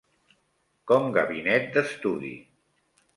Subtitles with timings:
[0.91, 2.33] Com gabinet d'estudi